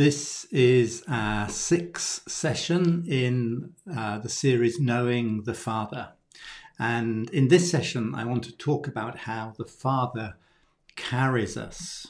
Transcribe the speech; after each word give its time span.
This 0.00 0.46
is 0.46 1.04
our 1.08 1.46
sixth 1.50 2.26
session 2.26 3.04
in 3.06 3.74
uh, 3.94 4.16
the 4.18 4.30
series 4.30 4.80
Knowing 4.80 5.42
the 5.42 5.52
Father. 5.52 6.12
And 6.78 7.28
in 7.28 7.48
this 7.48 7.70
session, 7.70 8.14
I 8.14 8.24
want 8.24 8.42
to 8.44 8.56
talk 8.56 8.88
about 8.88 9.18
how 9.18 9.52
the 9.58 9.66
Father 9.66 10.36
carries 10.96 11.58
us. 11.58 12.06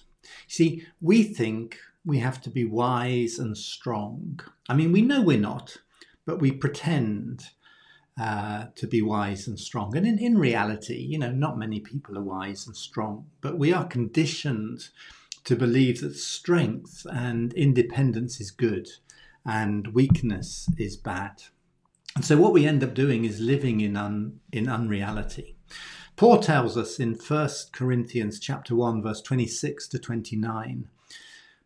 See, 0.47 0.87
we 1.01 1.25
think 1.25 1.79
we 2.05 2.21
have 2.21 2.41
to 2.43 2.48
be 2.48 2.65
wise 2.65 3.41
and 3.41 3.59
strong. 3.59 4.38
I 4.69 4.75
mean, 4.75 4.93
we 4.93 5.02
know 5.02 5.20
we're 5.20 5.41
not, 5.41 5.79
but 6.25 6.38
we 6.38 6.52
pretend 6.52 7.47
uh, 8.20 8.66
to 8.77 8.87
be 8.87 9.02
wise 9.02 9.48
and 9.48 9.59
strong. 9.59 9.97
And 9.97 10.07
in, 10.07 10.16
in 10.20 10.38
reality, 10.38 10.95
you 10.95 11.19
know, 11.19 11.33
not 11.33 11.59
many 11.59 11.80
people 11.80 12.16
are 12.16 12.23
wise 12.23 12.69
and 12.69 12.77
strong, 12.77 13.27
but 13.41 13.59
we 13.59 13.73
are 13.73 13.84
conditioned 13.84 14.91
to 15.45 15.57
believe 15.57 16.01
that 16.01 16.17
strength 16.17 17.07
and 17.11 17.53
independence 17.55 18.41
is 18.41 18.51
good 18.51 18.89
and 19.45 19.89
weakness 19.95 20.69
is 20.79 20.97
bad. 20.97 21.43
And 22.15 22.25
so 22.25 22.37
what 22.37 22.53
we 22.53 22.67
end 22.67 22.83
up 22.83 22.95
doing 22.95 23.25
is 23.25 23.41
living 23.41 23.81
in 23.81 23.97
un, 23.97 24.41
in 24.53 24.69
unreality. 24.69 25.57
Paul 26.17 26.41
tells 26.41 26.77
us 26.77 27.01
in 27.01 27.15
1 27.15 27.48
Corinthians 27.73 28.39
chapter 28.39 28.75
1 28.75 29.03
verse 29.03 29.23
26 29.23 29.89
to 29.89 29.98
29, 29.98 30.89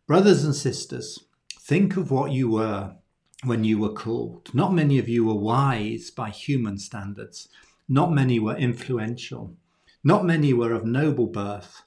brothers 0.07 0.45
and 0.45 0.55
sisters, 0.55 1.25
think 1.59 1.97
of 1.97 2.11
what 2.11 2.31
you 2.31 2.49
were 2.49 2.95
when 3.43 3.63
you 3.63 3.79
were 3.79 3.93
called. 3.93 4.49
Not 4.53 4.73
many 4.73 4.97
of 4.97 5.09
you 5.09 5.25
were 5.25 5.35
wise 5.35 6.09
by 6.09 6.29
human 6.29 6.77
standards. 6.77 7.49
Not 7.89 8.11
many 8.11 8.39
were 8.39 8.55
influential. 8.55 9.55
Not 10.03 10.25
many 10.25 10.53
were 10.53 10.71
of 10.71 10.85
noble 10.85 11.27
birth. 11.27 11.83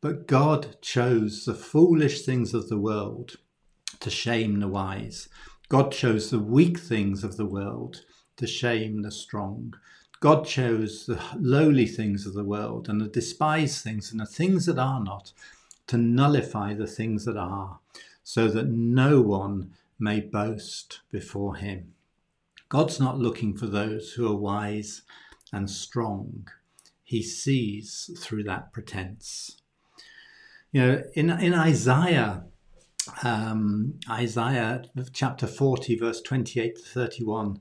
But 0.00 0.28
God 0.28 0.80
chose 0.80 1.44
the 1.44 1.54
foolish 1.54 2.24
things 2.24 2.54
of 2.54 2.68
the 2.68 2.78
world 2.78 3.36
to 3.98 4.10
shame 4.10 4.60
the 4.60 4.68
wise. 4.68 5.28
God 5.68 5.90
chose 5.90 6.30
the 6.30 6.38
weak 6.38 6.78
things 6.78 7.24
of 7.24 7.36
the 7.36 7.44
world 7.44 8.02
to 8.36 8.46
shame 8.46 9.02
the 9.02 9.10
strong. 9.10 9.74
God 10.20 10.46
chose 10.46 11.06
the 11.06 11.20
lowly 11.36 11.86
things 11.86 12.26
of 12.26 12.34
the 12.34 12.44
world 12.44 12.88
and 12.88 13.00
the 13.00 13.08
despised 13.08 13.82
things 13.82 14.12
and 14.12 14.20
the 14.20 14.26
things 14.26 14.66
that 14.66 14.78
are 14.78 15.02
not 15.02 15.32
to 15.88 15.96
nullify 15.96 16.74
the 16.74 16.86
things 16.86 17.24
that 17.24 17.36
are, 17.36 17.80
so 18.22 18.48
that 18.48 18.68
no 18.68 19.20
one 19.20 19.72
may 19.98 20.20
boast 20.20 21.00
before 21.10 21.56
him. 21.56 21.94
God's 22.68 23.00
not 23.00 23.18
looking 23.18 23.56
for 23.56 23.66
those 23.66 24.12
who 24.12 24.30
are 24.30 24.36
wise 24.36 25.02
and 25.52 25.68
strong. 25.68 26.48
He 27.02 27.22
sees 27.22 28.10
through 28.20 28.44
that 28.44 28.72
pretense. 28.72 29.56
You 30.70 30.82
know, 30.82 31.02
in, 31.14 31.30
in 31.30 31.54
Isaiah, 31.54 32.44
um, 33.22 33.94
Isaiah 34.10 34.84
chapter 35.14 35.46
40, 35.46 35.96
verse 35.96 36.20
28 36.20 36.76
to 36.76 36.82
31, 36.82 37.60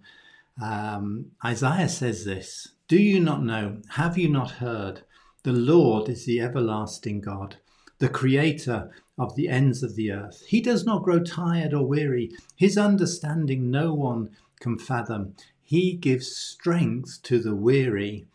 um, 0.62 1.28
Isaiah 1.46 1.88
says 1.88 2.26
this 2.26 2.74
Do 2.90 2.98
you 2.98 3.22
not 3.22 3.44
know? 3.44 3.82
Have 3.92 4.18
you 4.18 4.28
not 4.28 4.52
heard? 4.52 5.04
The 5.44 5.54
Lord 5.54 6.10
is 6.10 6.26
the 6.26 6.42
everlasting 6.42 7.22
God, 7.22 7.56
the 8.00 8.10
creator 8.10 8.92
of 9.18 9.36
the 9.36 9.48
ends 9.48 9.84
of 9.84 9.96
the 9.96 10.12
earth. 10.12 10.44
He 10.46 10.60
does 10.60 10.84
not 10.84 11.04
grow 11.04 11.24
tired 11.24 11.74
or 11.74 11.88
weary. 11.88 12.32
His 12.58 12.78
understanding 12.78 13.72
no 13.72 13.94
one 13.94 14.32
can 14.60 14.78
fathom. 14.78 15.36
He 15.64 15.94
gives 15.94 16.36
strength 16.36 17.20
to 17.24 17.40
the 17.40 17.56
weary 17.56 18.28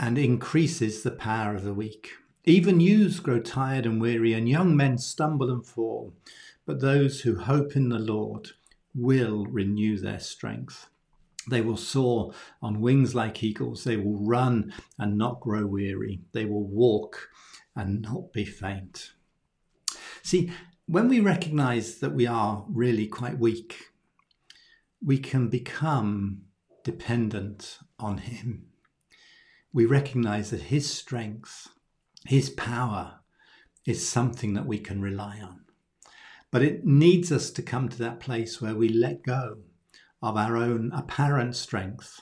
and 0.00 0.18
increases 0.18 1.04
the 1.04 1.12
power 1.12 1.54
of 1.54 1.62
the 1.62 1.74
weak. 1.74 2.10
Even 2.44 2.80
youths 2.80 3.20
grow 3.20 3.38
tired 3.38 3.86
and 3.86 4.00
weary, 4.00 4.32
and 4.32 4.48
young 4.48 4.76
men 4.76 4.98
stumble 4.98 5.50
and 5.50 5.64
fall. 5.64 6.12
But 6.66 6.80
those 6.80 7.20
who 7.20 7.36
hope 7.36 7.76
in 7.76 7.88
the 7.88 7.98
Lord 7.98 8.50
will 8.94 9.46
renew 9.46 9.96
their 9.98 10.18
strength. 10.18 10.88
They 11.48 11.60
will 11.60 11.76
soar 11.76 12.32
on 12.60 12.80
wings 12.80 13.14
like 13.14 13.42
eagles. 13.42 13.84
They 13.84 13.96
will 13.96 14.18
run 14.18 14.72
and 14.98 15.18
not 15.18 15.40
grow 15.40 15.66
weary. 15.66 16.20
They 16.32 16.44
will 16.44 16.66
walk 16.66 17.30
and 17.74 18.02
not 18.02 18.32
be 18.32 18.44
faint. 18.44 19.12
See, 20.22 20.52
when 20.86 21.08
we 21.08 21.20
recognize 21.20 21.98
that 21.98 22.14
we 22.14 22.26
are 22.26 22.64
really 22.68 23.06
quite 23.06 23.38
weak, 23.38 23.90
we 25.04 25.18
can 25.18 25.48
become 25.48 26.42
dependent 26.84 27.78
on 27.98 28.18
Him. 28.18 28.66
We 29.72 29.86
recognize 29.86 30.50
that 30.50 30.62
His 30.62 30.92
strength 30.92 31.68
his 32.24 32.50
power 32.50 33.20
is 33.86 34.08
something 34.08 34.54
that 34.54 34.66
we 34.66 34.78
can 34.78 35.02
rely 35.02 35.40
on. 35.40 35.60
But 36.50 36.62
it 36.62 36.84
needs 36.84 37.32
us 37.32 37.50
to 37.50 37.62
come 37.62 37.88
to 37.88 37.98
that 37.98 38.20
place 38.20 38.60
where 38.60 38.74
we 38.74 38.88
let 38.88 39.22
go 39.22 39.58
of 40.22 40.36
our 40.36 40.56
own 40.56 40.92
apparent 40.94 41.56
strength, 41.56 42.20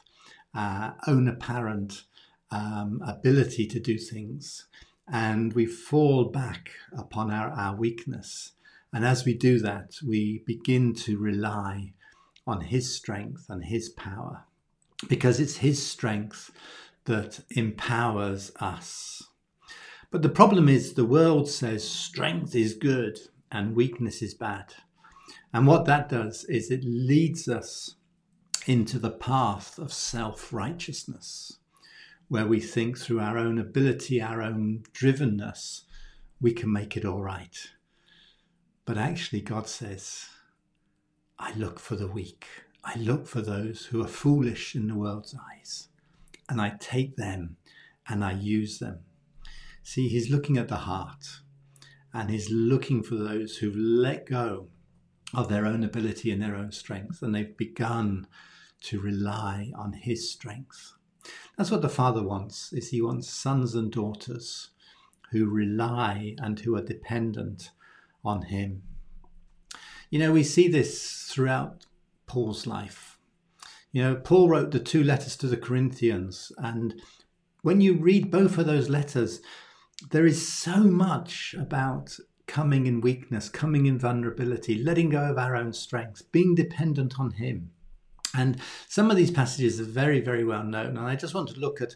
our 0.54 0.96
own 1.06 1.28
apparent 1.28 2.04
um, 2.50 3.00
ability 3.06 3.66
to 3.66 3.80
do 3.80 3.98
things, 3.98 4.66
and 5.12 5.52
we 5.52 5.66
fall 5.66 6.24
back 6.26 6.70
upon 6.96 7.30
our, 7.30 7.50
our 7.50 7.74
weakness. 7.74 8.52
And 8.92 9.04
as 9.04 9.24
we 9.24 9.34
do 9.34 9.58
that, 9.60 9.96
we 10.06 10.42
begin 10.46 10.94
to 10.94 11.18
rely 11.18 11.92
on 12.46 12.62
His 12.62 12.94
strength 12.94 13.46
and 13.48 13.64
His 13.64 13.88
power, 13.88 14.44
because 15.08 15.40
it's 15.40 15.58
His 15.58 15.84
strength 15.84 16.50
that 17.04 17.40
empowers 17.50 18.52
us. 18.60 19.24
But 20.10 20.22
the 20.22 20.28
problem 20.28 20.68
is 20.68 20.94
the 20.94 21.04
world 21.04 21.48
says 21.48 21.88
strength 21.88 22.56
is 22.56 22.74
good 22.74 23.20
and 23.52 23.76
weakness 23.76 24.22
is 24.22 24.34
bad. 24.34 24.74
And 25.52 25.66
what 25.66 25.84
that 25.84 26.08
does 26.08 26.44
is 26.44 26.70
it 26.70 26.82
leads 26.84 27.46
us 27.46 27.94
into 28.66 28.98
the 28.98 29.10
path 29.10 29.78
of 29.78 29.92
self 29.92 30.52
righteousness, 30.52 31.58
where 32.28 32.46
we 32.46 32.58
think 32.58 32.98
through 32.98 33.20
our 33.20 33.38
own 33.38 33.58
ability, 33.58 34.20
our 34.20 34.42
own 34.42 34.82
drivenness, 34.92 35.82
we 36.40 36.52
can 36.52 36.72
make 36.72 36.96
it 36.96 37.04
all 37.04 37.22
right. 37.22 37.56
But 38.84 38.98
actually, 38.98 39.42
God 39.42 39.68
says, 39.68 40.26
I 41.38 41.54
look 41.54 41.78
for 41.78 41.94
the 41.94 42.08
weak. 42.08 42.46
I 42.82 42.96
look 42.96 43.28
for 43.28 43.42
those 43.42 43.86
who 43.86 44.02
are 44.02 44.08
foolish 44.08 44.74
in 44.74 44.88
the 44.88 44.96
world's 44.96 45.36
eyes. 45.52 45.88
And 46.48 46.60
I 46.60 46.74
take 46.80 47.14
them 47.14 47.56
and 48.08 48.24
I 48.24 48.32
use 48.32 48.80
them 48.80 49.04
See, 49.82 50.08
he's 50.08 50.30
looking 50.30 50.56
at 50.56 50.68
the 50.68 50.76
heart 50.76 51.40
and 52.12 52.30
he's 52.30 52.50
looking 52.50 53.02
for 53.02 53.16
those 53.16 53.56
who've 53.56 53.76
let 53.76 54.26
go 54.26 54.68
of 55.34 55.48
their 55.48 55.66
own 55.66 55.84
ability 55.84 56.30
and 56.30 56.42
their 56.42 56.56
own 56.56 56.72
strength 56.72 57.22
and 57.22 57.34
they've 57.34 57.56
begun 57.56 58.26
to 58.82 59.00
rely 59.00 59.72
on 59.76 59.92
his 59.92 60.30
strength. 60.30 60.94
That's 61.56 61.70
what 61.70 61.82
the 61.82 61.88
Father 61.88 62.22
wants, 62.22 62.72
is 62.72 62.88
he 62.88 63.02
wants 63.02 63.28
sons 63.28 63.74
and 63.74 63.92
daughters 63.92 64.70
who 65.30 65.46
rely 65.46 66.34
and 66.38 66.58
who 66.58 66.74
are 66.76 66.82
dependent 66.82 67.70
on 68.24 68.42
him. 68.42 68.82
You 70.08 70.18
know, 70.18 70.32
we 70.32 70.42
see 70.42 70.66
this 70.66 71.28
throughout 71.30 71.86
Paul's 72.26 72.66
life. 72.66 73.18
You 73.92 74.02
know, 74.02 74.16
Paul 74.16 74.48
wrote 74.48 74.70
the 74.70 74.80
two 74.80 75.04
letters 75.04 75.36
to 75.36 75.46
the 75.46 75.56
Corinthians, 75.56 76.52
and 76.58 77.00
when 77.62 77.80
you 77.80 77.94
read 77.94 78.30
both 78.30 78.56
of 78.58 78.66
those 78.66 78.88
letters, 78.88 79.40
there 80.10 80.26
is 80.26 80.46
so 80.46 80.78
much 80.78 81.54
about 81.58 82.16
coming 82.46 82.86
in 82.86 83.00
weakness, 83.00 83.48
coming 83.48 83.86
in 83.86 83.98
vulnerability, 83.98 84.82
letting 84.82 85.10
go 85.10 85.22
of 85.22 85.38
our 85.38 85.54
own 85.54 85.72
strengths, 85.72 86.22
being 86.22 86.54
dependent 86.54 87.18
on 87.18 87.32
Him. 87.32 87.70
And 88.34 88.60
some 88.88 89.10
of 89.10 89.16
these 89.16 89.30
passages 89.30 89.80
are 89.80 89.84
very, 89.84 90.20
very 90.20 90.44
well 90.44 90.64
known. 90.64 90.96
And 90.96 91.06
I 91.06 91.16
just 91.16 91.34
want 91.34 91.48
to 91.50 91.60
look 91.60 91.80
at 91.80 91.94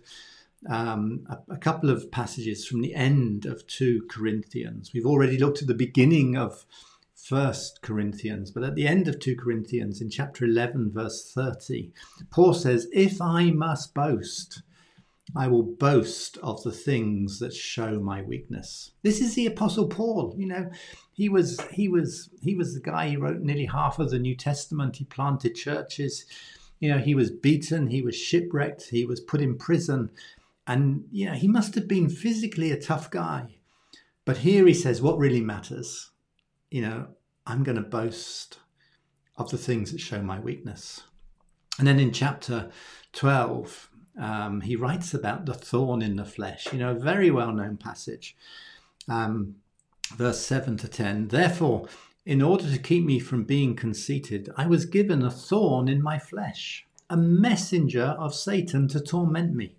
um, 0.69 1.27
a, 1.29 1.55
a, 1.55 1.57
couple 1.59 1.91
of 1.91 2.11
passages 2.11 2.67
from 2.67 2.81
the 2.81 2.95
end 2.95 3.47
of 3.47 3.67
2 3.67 4.07
Corinthians. 4.11 4.93
We've 4.95 5.07
already 5.07 5.39
looked 5.39 5.61
at 5.61 5.69
the 5.69 5.75
beginning 5.75 6.37
of 6.37 6.65
First 7.15 7.81
Corinthians, 7.83 8.51
but 8.51 8.65
at 8.65 8.75
the 8.75 8.87
end 8.87 9.09
of 9.09 9.19
2 9.19 9.37
Corinthians, 9.37 10.01
in 10.01 10.09
chapter 10.09 10.45
11, 10.45 10.93
verse 10.93 11.33
30, 11.35 11.93
Paul 12.31 12.55
says, 12.55 12.87
If 12.93 13.21
I 13.21 13.51
must 13.51 13.95
boast, 13.95 14.63
I 15.37 15.49
will 15.49 15.63
boast 15.63 16.37
of 16.39 16.63
the 16.63 16.73
things 16.73 17.39
that 17.39 17.55
show 17.55 17.99
my 17.99 18.23
weakness. 18.23 18.93
This 19.03 19.21
is 19.21 19.35
the 19.35 19.47
apostle 19.47 19.89
Paul, 19.89 20.35
you 20.37 20.47
know, 20.47 20.71
he 21.15 21.29
was 21.29 21.61
he 21.73 21.89
was 21.89 22.29
he 22.43 22.55
was 22.55 22.75
the 22.75 22.81
guy 22.81 23.11
who 23.11 23.21
wrote 23.21 23.41
nearly 23.41 23.67
half 23.67 23.99
of 23.99 24.11
the 24.11 24.19
New 24.19 24.37
Testament. 24.37 24.97
He 24.97 25.05
planted 25.05 25.55
churches. 25.55 26.27
You 26.81 26.91
know, 26.91 26.99
he 26.99 27.15
was 27.15 27.31
beaten, 27.31 27.87
he 27.87 28.03
was 28.03 28.17
shipwrecked, 28.17 28.91
he 28.91 29.07
was 29.07 29.21
put 29.21 29.41
in 29.41 29.57
prison, 29.57 30.11
and 30.67 31.05
you 31.11 31.27
know, 31.27 31.35
he 31.35 31.49
must 31.49 31.75
have 31.77 31.89
been 31.89 32.11
physically 32.11 32.73
a 32.73 32.81
tough 32.81 33.11
guy. 33.11 33.57
But 34.25 34.39
here 34.39 34.67
he 34.67 34.75
says 34.75 35.01
what 35.01 35.19
really 35.19 35.41
matters, 35.41 36.11
you 36.71 36.83
know, 36.83 37.09
I'm 37.47 37.63
going 37.63 37.77
to 37.77 37.83
boast 37.83 38.59
of 39.37 39.51
the 39.51 39.59
things 39.59 39.93
that 39.93 40.01
show 40.01 40.21
my 40.21 40.41
weakness. 40.41 41.03
And 41.79 41.87
then 41.87 42.01
in 42.01 42.13
chapter 42.13 42.71
12, 43.13 43.91
um, 44.19 44.61
he 44.61 44.77
writes 44.77 45.13
about 45.13 45.47
the 45.47 45.55
thorn 45.55 46.03
in 46.03 46.17
the 46.17 46.25
flesh, 46.25 46.69
you 46.73 46.79
know, 46.79 46.93
a 46.93 46.99
very 46.99 47.31
well 47.31 47.53
known 47.53 47.77
passage. 47.77 48.37
Um, 49.09 49.57
verse 50.17 50.41
7 50.41 50.77
to 50.79 50.89
10 50.89 51.29
Therefore, 51.29 51.89
in 52.25 52.41
order 52.41 52.71
to 52.71 52.79
keep 52.79 53.05
me 53.05 53.19
from 53.19 53.45
being 53.45 53.77
conceited, 53.77 54.51
I 54.57 54.67
was 54.67 54.87
given 54.87 55.23
a 55.23 55.31
thorn 55.31 55.89
in 55.89 56.03
my 56.03 56.19
flesh, 56.19 56.87
a 57.11 57.17
messenger 57.17 58.17
of 58.19 58.35
Satan 58.35 58.89
to 58.89 59.01
torment 59.01 59.55
me. 59.55 59.77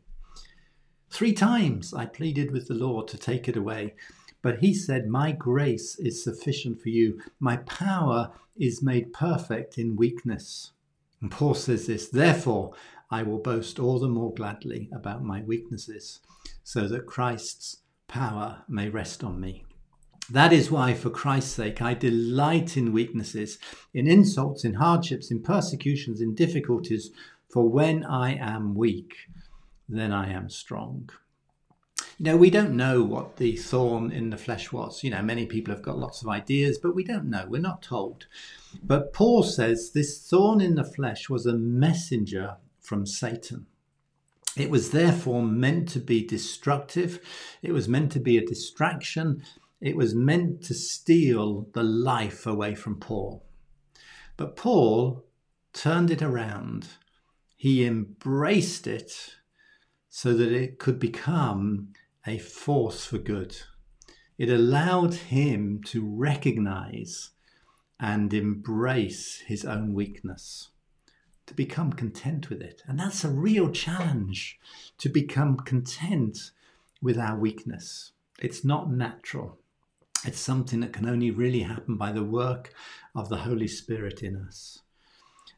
Three 1.10 1.34
times 1.34 1.94
I 1.94 2.06
pleaded 2.06 2.52
with 2.52 2.68
the 2.68 2.74
Lord 2.74 3.08
to 3.08 3.18
take 3.18 3.48
it 3.48 3.56
away, 3.56 3.96
but 4.42 4.60
he 4.60 4.74
said, 4.74 5.08
My 5.08 5.32
grace 5.32 5.98
is 5.98 6.24
sufficient 6.24 6.82
for 6.82 6.90
you. 6.90 7.20
My 7.40 7.58
power 7.58 8.32
is 8.58 8.84
made 8.84 9.14
perfect 9.14 9.78
in 9.78 9.96
weakness. 9.96 10.72
And 11.26 11.32
Paul 11.32 11.56
says 11.56 11.88
this, 11.88 12.08
therefore, 12.08 12.76
I 13.10 13.24
will 13.24 13.40
boast 13.40 13.80
all 13.80 13.98
the 13.98 14.08
more 14.08 14.32
gladly 14.32 14.92
about 14.94 15.24
my 15.24 15.42
weaknesses, 15.42 16.20
so 16.64 16.88
that 16.88 17.08
Christ's 17.08 17.78
power 18.08 18.62
may 18.70 18.90
rest 18.90 19.24
on 19.24 19.40
me. 19.40 19.64
That 20.30 20.54
is 20.54 20.70
why, 20.70 20.94
for 20.94 21.10
Christ's 21.10 21.56
sake, 21.56 21.82
I 21.82 21.96
delight 21.96 22.78
in 22.78 22.94
weaknesses, 22.94 23.58
in 23.92 24.06
insults, 24.06 24.64
in 24.64 24.76
hardships, 24.76 25.32
in 25.32 25.42
persecutions, 25.42 26.22
in 26.22 26.36
difficulties, 26.36 27.10
for 27.52 27.68
when 27.68 28.04
I 28.06 28.36
am 28.36 28.76
weak, 28.76 29.16
then 29.90 30.12
I 30.12 30.32
am 30.32 30.48
strong. 30.48 31.10
You 32.18 32.26
know, 32.26 32.38
we 32.38 32.50
don't 32.50 32.78
know 32.78 33.04
what 33.04 33.36
the 33.36 33.58
thorn 33.58 34.10
in 34.12 34.30
the 34.30 34.38
flesh 34.38 34.72
was. 34.72 35.04
You 35.04 35.10
know, 35.10 35.22
many 35.22 35.46
people 35.46 35.74
have 35.74 35.84
got 35.84 35.98
lots 35.98 36.22
of 36.22 36.30
ideas, 36.30 36.78
but 36.78 36.96
we 36.96 37.04
don't 37.04 37.30
know. 37.30 37.46
We're 37.48 37.62
not 37.62 37.82
told. 37.82 38.28
But 38.82 39.12
Paul 39.12 39.44
says 39.44 39.92
this 39.92 40.26
thorn 40.30 40.62
in 40.62 40.76
the 40.76 40.86
flesh 40.86 41.30
was 41.30 41.46
a 41.46 41.58
messenger 41.58 42.56
from 42.80 43.06
Satan. 43.06 43.66
It 44.56 44.70
was 44.70 44.92
therefore 44.92 45.44
meant 45.44 45.90
to 45.90 46.00
be 46.00 46.26
destructive, 46.26 47.20
it 47.62 47.74
was 47.74 47.90
meant 47.90 48.14
to 48.14 48.22
be 48.22 48.38
a 48.38 48.46
distraction, 48.46 49.44
it 49.82 49.98
was 49.98 50.16
meant 50.16 50.64
to 50.64 50.74
steal 50.74 51.68
the 51.74 51.84
life 51.84 52.46
away 52.46 52.76
from 52.76 52.96
Paul. 52.96 53.44
But 54.38 54.56
Paul 54.56 55.26
turned 55.74 56.10
it 56.10 56.22
around. 56.22 56.88
He 57.58 57.86
embraced 57.86 58.88
it 58.88 59.36
so 60.10 60.34
that 60.34 60.54
it 60.54 60.80
could 60.80 61.00
become 61.00 61.90
a 62.26 62.38
force 62.38 63.06
for 63.06 63.18
good. 63.18 63.58
It 64.38 64.50
allowed 64.50 65.14
him 65.14 65.82
to 65.86 66.06
recognize 66.06 67.32
and 68.00 68.34
embrace 68.34 69.44
his 69.46 69.64
own 69.64 69.94
weakness, 69.94 70.70
to 71.46 71.54
become 71.54 71.94
content 71.94 72.50
with 72.50 72.62
it. 72.62 72.82
And 72.88 73.00
that's 73.00 73.24
a 73.24 73.30
real 73.30 73.72
challenge 73.72 74.60
to 74.98 75.08
become 75.08 75.58
content 75.58 76.52
with 77.02 77.18
our 77.18 77.38
weakness. 77.38 78.12
It's 78.40 78.66
not 78.66 78.92
natural. 78.92 79.58
It's 80.26 80.40
something 80.40 80.80
that 80.82 80.92
can 80.92 81.08
only 81.08 81.32
really 81.32 81.62
happen 81.62 81.98
by 81.98 82.12
the 82.12 82.24
work 82.24 82.74
of 83.14 83.30
the 83.30 83.38
Holy 83.38 83.68
Spirit 83.68 84.24
in 84.24 84.36
us. 84.36 84.82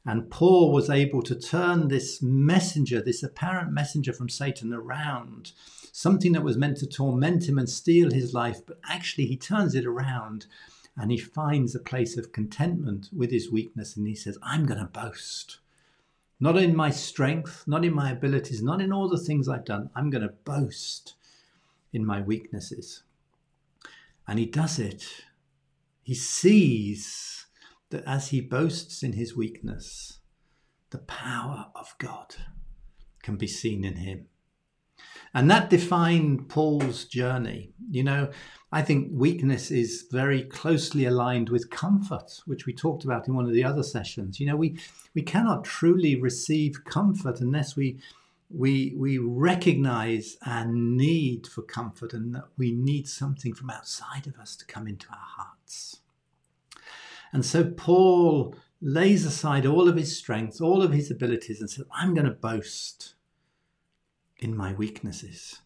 And 0.08 0.32
Paul 0.32 0.72
was 0.72 0.90
able 0.90 1.22
to 1.24 1.36
turn 1.36 1.90
this 1.90 2.22
messenger, 2.22 3.02
this 3.02 3.24
apparent 3.24 3.74
messenger 3.74 4.14
from 4.14 4.30
Satan, 4.30 4.74
around. 4.74 5.52
Something 5.92 6.32
that 6.32 6.46
was 6.46 6.56
meant 6.56 6.78
to 6.78 6.88
torment 6.88 7.50
him 7.50 7.60
and 7.60 7.70
steal 7.70 8.12
his 8.12 8.34
life, 8.34 8.66
but 8.66 8.80
actually 8.90 9.26
he 9.26 9.36
turns 9.36 9.76
it 9.76 9.86
around 9.86 10.46
and 10.96 11.12
he 11.12 11.18
finds 11.18 11.76
a 11.76 11.80
place 11.80 12.16
of 12.16 12.32
contentment 12.32 13.10
with 13.14 13.32
his 13.32 13.52
weakness. 13.52 13.98
And 13.98 14.08
he 14.08 14.16
says, 14.16 14.38
I'm 14.42 14.66
going 14.66 14.80
to 14.80 14.86
boast. 14.86 15.58
Not 16.40 16.58
in 16.58 16.74
my 16.74 16.90
strength, 16.90 17.66
not 17.68 17.84
in 17.84 17.94
my 17.94 18.12
abilities, 18.12 18.64
not 18.64 18.80
in 18.80 18.94
all 18.94 19.10
the 19.10 19.18
things 19.18 19.50
I've 19.50 19.66
done. 19.66 19.90
I'm 19.94 20.10
going 20.10 20.22
to 20.22 20.34
boast 20.46 21.16
in 21.92 22.06
my 22.06 22.22
weaknesses. 22.22 23.04
And 24.26 24.40
he 24.40 24.46
does 24.46 24.80
it. 24.80 25.06
He 26.02 26.16
sees 26.16 27.37
that 27.90 28.04
as 28.06 28.30
he 28.30 28.42
boasts 28.42 29.04
in 29.04 29.14
his 29.14 29.36
weakness, 29.36 30.20
the 30.90 30.98
power 31.00 31.68
of 31.76 31.96
God 31.98 32.36
can 33.22 33.36
be 33.38 33.48
seen 33.48 33.84
in 33.84 33.98
him. 33.98 34.28
And 35.34 35.52
that 35.52 35.70
defined 35.70 36.50
Paul's 36.50 37.06
journey. 37.06 37.74
You 37.92 38.04
know, 38.04 38.30
I 38.72 38.82
think 38.82 39.10
weakness 39.12 39.70
is 39.72 40.06
very 40.10 40.44
closely 40.44 41.06
aligned 41.06 41.50
with 41.50 41.70
comfort, 41.70 42.42
which 42.46 42.66
we 42.66 42.74
talked 42.74 43.04
about 43.04 43.28
in 43.28 43.36
one 43.36 43.46
of 43.46 43.54
the 43.54 43.64
other 43.64 43.84
sessions. 43.84 44.40
You 44.40 44.48
know, 44.48 44.56
we, 44.56 44.78
we 45.14 45.22
cannot 45.22 45.64
truly 45.64 46.20
receive 46.20 46.86
comfort 46.86 47.42
unless 47.42 47.76
we, 47.76 48.00
we, 48.50 48.94
we 48.98 49.18
recognize 49.18 50.38
our 50.46 50.66
need 50.66 51.48
for 51.48 51.62
comfort 51.62 52.14
and 52.14 52.34
that 52.34 52.46
we 52.58 52.72
need 52.72 53.08
something 53.08 53.54
from 53.54 53.70
outside 53.70 54.28
of 54.28 54.40
us 54.40 54.56
to 54.56 54.66
come 54.66 54.88
into 54.88 55.08
our 55.10 55.18
hearts. 55.38 56.02
And 57.34 57.46
so 57.46 57.66
Paul 57.66 58.56
lays 58.82 59.26
aside 59.26 59.66
all 59.66 59.88
of 59.88 59.96
his 59.96 60.18
strengths, 60.18 60.62
all 60.62 60.82
of 60.82 60.92
his 60.92 61.10
abilities, 61.12 61.60
and 61.60 61.70
says, 61.70 61.86
I'm 61.94 62.14
going 62.14 62.26
to 62.26 62.32
boast 62.32 63.16
in 64.40 64.56
my 64.56 64.74
weaknesses 64.74 65.62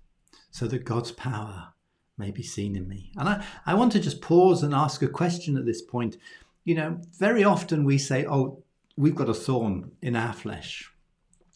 so 0.50 0.68
that 0.68 0.86
God's 0.86 1.12
power 1.12 1.74
may 2.18 2.32
be 2.32 2.44
seen 2.44 2.76
in 2.76 2.88
me. 2.88 3.12
And 3.18 3.28
I, 3.28 3.46
I 3.66 3.74
want 3.74 3.92
to 3.94 4.00
just 4.00 4.22
pause 4.22 4.64
and 4.64 4.74
ask 4.74 5.02
a 5.02 5.08
question 5.08 5.58
at 5.58 5.66
this 5.66 5.82
point. 5.82 6.18
You 6.64 6.76
know, 6.76 7.02
very 7.18 7.44
often 7.44 7.84
we 7.84 7.98
say, 7.98 8.26
oh, 8.26 8.64
we've 8.96 9.16
got 9.16 9.30
a 9.30 9.34
thorn 9.34 9.92
in 10.02 10.16
our 10.16 10.34
flesh. 10.34 10.92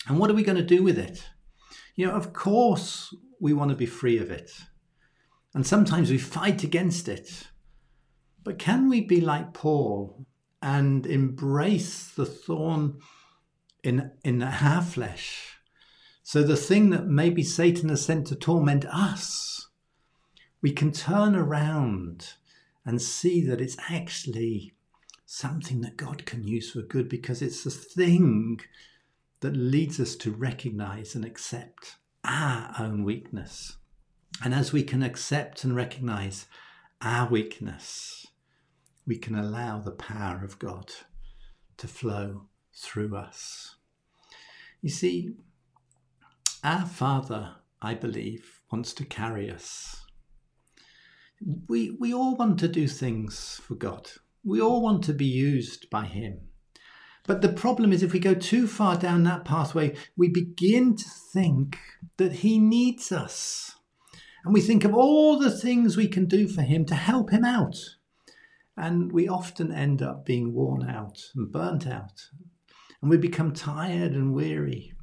And 0.08 0.20
what 0.20 0.30
are 0.30 0.36
we 0.36 0.44
going 0.44 0.58
to 0.58 0.64
do 0.64 0.84
with 0.84 0.98
it? 0.98 1.24
You 1.96 2.08
know, 2.08 2.14
of 2.14 2.34
course, 2.34 3.14
we 3.40 3.54
want 3.54 3.70
to 3.70 3.76
be 3.76 3.86
free 3.86 4.18
of 4.18 4.32
it. 4.32 4.52
And 5.54 5.66
sometimes 5.66 6.12
we 6.12 6.18
fight 6.18 6.64
against 6.64 7.08
it. 7.08 7.48
But 8.46 8.60
can 8.60 8.88
we 8.88 9.02
be 9.02 9.20
like 9.20 9.54
Paul 9.54 10.24
and 10.62 11.06
embrace 11.08 12.08
the 12.08 12.28
thorn 12.28 13.00
in, 13.84 14.12
in 14.24 14.44
our 14.44 14.84
flesh? 14.84 15.58
So 16.22 16.44
the 16.44 16.56
thing 16.56 16.92
that 16.92 17.08
maybe 17.08 17.42
Satan 17.42 17.90
has 17.90 18.06
sent 18.06 18.28
to 18.28 18.36
torment 18.36 18.86
us, 18.86 19.68
we 20.62 20.72
can 20.72 20.92
turn 20.92 21.36
around 21.36 22.34
and 22.86 23.02
see 23.02 23.42
that 23.48 23.60
it's 23.60 23.78
actually 23.90 24.74
something 25.26 25.82
that 25.82 25.98
God 25.98 26.28
can 26.28 26.48
use 26.48 26.72
for 26.72 26.84
good 26.84 27.10
because 27.10 27.42
it's 27.42 27.64
the 27.64 27.72
thing 27.72 28.60
that 29.40 29.58
leads 29.58 30.00
us 30.00 30.16
to 30.18 30.32
recognize 30.32 31.16
and 31.16 31.26
accept 31.26 31.96
our 32.24 32.76
own 32.78 33.04
weakness. 33.04 33.78
And 34.44 34.54
as 34.54 34.72
we 34.72 34.84
can 34.84 35.02
accept 35.02 35.64
and 35.64 35.76
recognize 35.76 36.46
our 37.02 37.28
weakness, 37.28 38.28
we 39.08 39.18
can 39.18 39.36
allow 39.36 39.80
the 39.80 39.92
power 39.92 40.44
of 40.44 40.60
God 40.60 40.92
to 41.78 41.88
flow 41.88 42.48
through 42.74 43.16
us. 43.16 43.76
You 44.82 44.90
see, 44.90 45.34
our 46.64 46.86
Father, 46.86 47.56
I 47.82 47.94
believe, 47.94 48.62
wants 48.72 48.94
to 48.94 49.06
carry 49.06 49.50
us. 49.50 50.04
We, 51.68 51.92
we 51.92 52.14
all 52.14 52.36
want 52.36 52.60
to 52.60 52.68
do 52.68 52.88
things 52.88 53.62
for 53.64 53.76
God. 53.76 54.12
We 54.44 54.62
all 54.62 54.82
want 54.82 55.04
to 55.04 55.14
be 55.14 55.26
used 55.26 55.90
by 55.90 56.06
Him. 56.06 56.42
But 57.28 57.42
the 57.42 57.50
problem 57.50 57.92
is, 57.92 58.04
if 58.04 58.14
we 58.14 58.20
go 58.20 58.36
too 58.36 58.68
far 58.68 58.96
down 58.96 59.24
that 59.24 59.46
pathway, 59.46 59.96
we 60.16 60.30
begin 60.30 60.96
to 60.96 61.10
think 61.34 61.78
that 62.18 62.34
He 62.34 62.60
needs 62.60 63.12
us. 63.12 63.76
And 64.44 64.54
we 64.54 64.62
think 64.62 64.84
of 64.84 64.94
all 64.94 65.40
the 65.40 65.50
things 65.50 65.98
we 65.98 66.08
can 66.08 66.26
do 66.26 66.48
for 66.48 66.62
Him 66.62 66.86
to 66.86 66.96
help 66.96 67.32
Him 67.32 67.44
out. 67.44 67.76
And 68.78 69.12
we 69.12 69.28
often 69.28 69.72
end 69.72 70.02
up 70.02 70.26
being 70.26 70.54
worn 70.54 70.90
out 70.90 71.22
and 71.36 71.52
burnt 71.52 71.88
out. 71.88 72.30
And 73.02 73.10
we 73.10 73.18
become 73.18 73.54
tired 73.54 74.12
and 74.12 74.34
weary. 74.34 74.94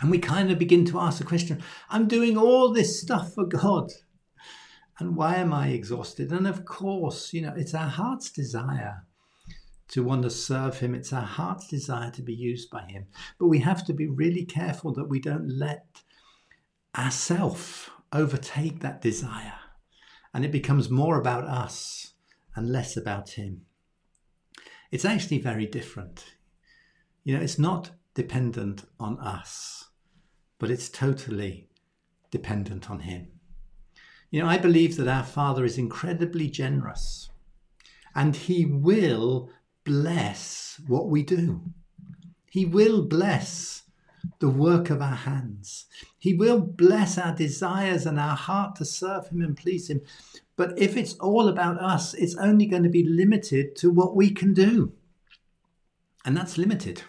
And 0.00 0.10
we 0.10 0.18
kind 0.18 0.50
of 0.50 0.58
begin 0.58 0.84
to 0.86 1.00
ask 1.00 1.18
the 1.18 1.24
question 1.24 1.62
I'm 1.90 2.06
doing 2.06 2.36
all 2.36 2.72
this 2.72 3.00
stuff 3.00 3.34
for 3.34 3.44
God. 3.44 3.90
And 5.00 5.16
why 5.16 5.36
am 5.36 5.52
I 5.52 5.68
exhausted? 5.68 6.32
And 6.32 6.46
of 6.46 6.64
course, 6.64 7.32
you 7.32 7.42
know, 7.42 7.54
it's 7.56 7.74
our 7.74 7.88
heart's 7.88 8.30
desire 8.30 9.04
to 9.88 10.02
want 10.02 10.22
to 10.22 10.30
serve 10.30 10.78
Him. 10.78 10.94
It's 10.94 11.12
our 11.12 11.22
heart's 11.22 11.68
desire 11.68 12.10
to 12.12 12.22
be 12.22 12.34
used 12.34 12.70
by 12.70 12.82
Him. 12.82 13.06
But 13.38 13.46
we 13.46 13.60
have 13.60 13.84
to 13.86 13.92
be 13.92 14.06
really 14.06 14.44
careful 14.44 14.92
that 14.94 15.08
we 15.08 15.20
don't 15.20 15.48
let 15.48 16.02
ourself 16.96 17.90
overtake 18.12 18.80
that 18.80 19.00
desire. 19.00 19.54
And 20.34 20.44
it 20.44 20.52
becomes 20.52 20.90
more 20.90 21.18
about 21.18 21.44
us 21.44 22.12
and 22.58 22.70
less 22.70 22.96
about 22.96 23.30
him. 23.30 23.62
It's 24.90 25.04
actually 25.04 25.38
very 25.38 25.66
different. 25.66 26.24
You 27.22 27.36
know, 27.36 27.42
it's 27.42 27.58
not 27.58 27.92
dependent 28.14 28.84
on 28.98 29.18
us, 29.20 29.88
but 30.58 30.70
it's 30.70 30.88
totally 30.88 31.68
dependent 32.30 32.90
on 32.90 33.00
him. 33.00 33.28
You 34.30 34.42
know, 34.42 34.48
I 34.48 34.58
believe 34.58 34.96
that 34.96 35.08
our 35.08 35.24
Father 35.24 35.64
is 35.64 35.78
incredibly 35.78 36.50
generous 36.50 37.30
and 38.14 38.34
he 38.34 38.66
will 38.66 39.50
bless 39.84 40.80
what 40.86 41.08
we 41.08 41.22
do. 41.22 41.62
He 42.50 42.64
will 42.64 43.02
bless 43.02 43.84
the 44.40 44.50
work 44.50 44.90
of 44.90 45.00
our 45.00 45.14
hands. 45.14 45.86
He 46.18 46.34
will 46.34 46.60
bless 46.60 47.16
our 47.16 47.34
desires 47.34 48.04
and 48.04 48.18
our 48.18 48.36
heart 48.36 48.76
to 48.76 48.84
serve 48.84 49.28
him 49.28 49.42
and 49.42 49.56
please 49.56 49.88
him 49.88 50.00
But 50.58 50.76
if 50.76 50.96
it's 50.96 51.14
all 51.14 51.46
about 51.46 51.80
us, 51.80 52.14
it's 52.14 52.34
only 52.34 52.66
going 52.66 52.82
to 52.82 52.88
be 52.88 53.08
limited 53.08 53.76
to 53.76 53.90
what 53.92 54.16
we 54.16 54.32
can 54.32 54.52
do. 54.52 54.92
And 56.24 56.36
that's 56.36 56.58
limited. 56.58 57.02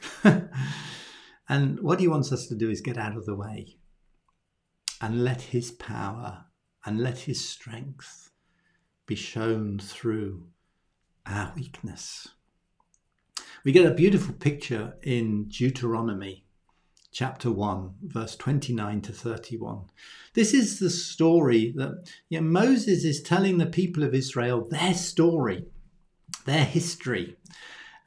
and 1.50 1.80
what 1.80 2.00
he 2.00 2.08
wants 2.08 2.32
us 2.32 2.46
to 2.46 2.56
do 2.56 2.70
is 2.70 2.80
get 2.80 2.96
out 2.96 3.18
of 3.18 3.26
the 3.26 3.34
way 3.34 3.78
and 5.02 5.24
let 5.24 5.42
his 5.42 5.72
power 5.72 6.46
and 6.86 7.00
let 7.00 7.22
his 7.22 7.44
strength 7.44 8.30
be 9.08 9.16
shown 9.16 9.80
through 9.80 10.46
our 11.26 11.52
weakness. 11.56 12.28
We 13.64 13.72
get 13.72 13.88
a 13.88 13.96
beautiful 13.96 14.36
picture 14.36 14.94
in 15.02 15.46
Deuteronomy 15.46 16.46
chapter 17.12 17.52
1, 17.52 17.96
verse 18.04 18.36
29 18.36 19.02
to 19.02 19.12
31. 19.12 19.86
This 20.34 20.54
is 20.54 20.80
the 20.80 20.90
story 20.90 21.74
that 21.76 22.08
you 22.30 22.40
know, 22.40 22.48
Moses 22.48 23.04
is 23.04 23.22
telling 23.22 23.58
the 23.58 23.66
people 23.66 24.04
of 24.04 24.14
Israel 24.14 24.68
their 24.70 24.94
story, 24.94 25.66
their 26.46 26.66
history. 26.66 27.38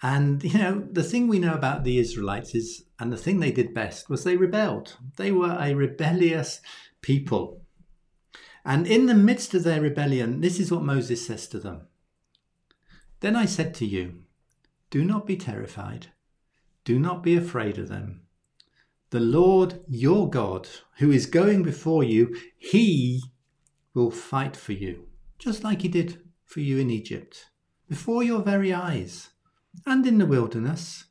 And, 0.02 0.42
you 0.42 0.59
know, 0.59 0.87
the 0.90 1.02
thing 1.02 1.28
we 1.28 1.38
know 1.38 1.54
about 1.54 1.85
the 1.85 1.99
Israelites 1.99 2.54
is, 2.54 2.85
and 2.99 3.12
the 3.12 3.16
thing 3.16 3.40
they 3.40 3.52
did 3.52 3.75
best 3.75 4.09
was 4.09 4.25
they 4.25 4.37
rebelled. 4.37 4.97
They 5.16 5.30
were 5.30 5.56
a 5.61 5.75
rebellious 5.75 6.61
people. 7.00 7.62
And 8.64 8.87
in 8.87 9.06
the 9.06 9.14
midst 9.14 9.54
of 9.54 9.64
their 9.64 9.80
rebellion, 9.80 10.40
this 10.40 10.61
is 10.61 10.71
what 10.71 10.85
Moses 10.85 11.26
says 11.26 11.49
to 11.49 11.59
them 11.59 11.88
Then 13.21 13.37
I 13.37 13.44
said 13.44 13.75
to 13.76 13.87
you, 13.87 14.23
Do 14.90 15.04
not 15.04 15.26
be 15.26 15.37
terrified, 15.37 16.09
do 16.85 16.99
not 16.99 17.23
be 17.23 17.37
afraid 17.37 17.78
of 17.78 17.88
them. 17.88 18.23
The 19.12 19.21
Lord 19.21 19.85
your 19.88 20.31
God, 20.31 20.66
who 20.97 21.11
is 21.11 21.26
going 21.26 21.62
before 21.62 22.02
you, 22.02 22.35
he 22.57 23.23
will 23.92 24.11
fight 24.11 24.57
for 24.57 24.73
you, 24.73 25.07
just 25.38 25.62
like 25.62 25.83
he 25.83 25.88
did 25.88 26.23
for 26.47 26.61
you 26.61 26.78
in 26.78 26.88
Egypt, 26.88 27.50
before 27.90 28.23
your 28.23 28.40
very 28.40 28.73
eyes 28.73 29.28
and 29.85 30.07
in 30.07 30.16
the 30.16 30.25
wilderness. 30.25 31.04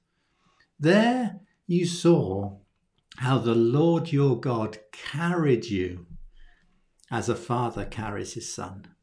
There 0.79 1.41
you 1.67 1.85
saw 1.85 2.57
how 3.17 3.37
the 3.37 3.53
Lord 3.53 4.11
your 4.11 4.39
God 4.39 4.79
carried 4.91 5.65
you 5.65 6.07
as 7.11 7.29
a 7.29 7.35
father 7.35 7.85
carries 7.85 8.33
his 8.33 8.51
son 8.51 8.95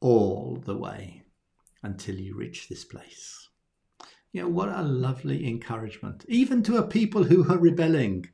all 0.00 0.62
the 0.64 0.78
way 0.78 1.24
until 1.82 2.14
you 2.14 2.34
reach 2.34 2.70
this 2.70 2.86
place. 2.86 3.41
You 4.32 4.42
know, 4.42 4.48
what 4.48 4.70
a 4.70 4.82
lovely 4.82 5.46
encouragement, 5.46 6.24
even 6.28 6.62
to 6.64 6.78
a 6.78 6.86
people 6.86 7.24
who 7.24 7.50
are 7.52 7.58
rebelling. 7.58 8.26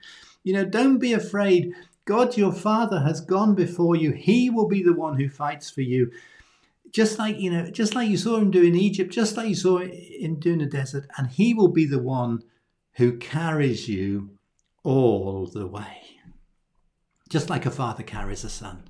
You 0.44 0.54
know, 0.54 0.64
don't 0.64 0.98
be 0.98 1.12
afraid. 1.12 1.72
God, 2.04 2.36
your 2.36 2.52
Father, 2.52 3.00
has 3.00 3.20
gone 3.20 3.54
before 3.54 3.96
you. 3.96 4.12
He 4.12 4.48
will 4.48 4.68
be 4.68 4.82
the 4.82 4.94
one 4.94 5.18
who 5.18 5.28
fights 5.28 5.70
for 5.70 5.82
you 5.82 6.10
just 6.90 7.18
like 7.18 7.38
you 7.38 7.50
know 7.50 7.70
just 7.70 7.94
like 7.94 8.08
you 8.08 8.16
saw 8.16 8.36
him 8.36 8.50
do 8.50 8.62
in 8.62 8.74
egypt 8.74 9.12
just 9.12 9.36
like 9.36 9.48
you 9.48 9.54
saw 9.54 9.78
him 9.78 10.36
do 10.38 10.52
in 10.52 10.58
the 10.58 10.66
desert 10.66 11.06
and 11.16 11.28
he 11.28 11.54
will 11.54 11.68
be 11.68 11.84
the 11.84 12.02
one 12.02 12.42
who 12.94 13.16
carries 13.18 13.88
you 13.88 14.30
all 14.84 15.46
the 15.46 15.66
way 15.66 16.02
just 17.28 17.50
like 17.50 17.66
a 17.66 17.70
father 17.70 18.02
carries 18.02 18.44
a 18.44 18.48
son 18.48 18.84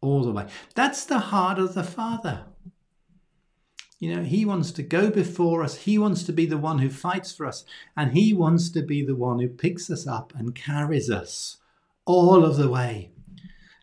all 0.00 0.22
the 0.24 0.32
way 0.32 0.46
that's 0.74 1.04
the 1.04 1.18
heart 1.18 1.58
of 1.58 1.74
the 1.74 1.84
father 1.84 2.44
you 4.02 4.12
know 4.12 4.24
he 4.24 4.44
wants 4.44 4.72
to 4.72 4.82
go 4.82 5.10
before 5.10 5.62
us 5.62 5.76
he 5.76 5.96
wants 5.96 6.24
to 6.24 6.32
be 6.32 6.44
the 6.44 6.58
one 6.58 6.80
who 6.80 6.90
fights 6.90 7.32
for 7.32 7.46
us 7.46 7.64
and 7.96 8.12
he 8.12 8.34
wants 8.34 8.68
to 8.68 8.82
be 8.82 9.04
the 9.04 9.14
one 9.14 9.38
who 9.38 9.48
picks 9.48 9.88
us 9.90 10.08
up 10.08 10.32
and 10.36 10.56
carries 10.56 11.08
us 11.08 11.58
all 12.04 12.44
of 12.44 12.56
the 12.56 12.68
way 12.68 13.12